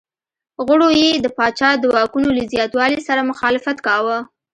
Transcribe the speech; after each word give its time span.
غړو 0.67 0.87
یې 1.01 1.09
د 1.23 1.27
پاچا 1.37 1.69
د 1.77 1.83
واکونو 1.95 2.29
له 2.37 2.43
زیاتوالي 2.53 2.99
سره 3.07 3.27
مخالفت 3.31 3.77
کاوه. 3.87 4.17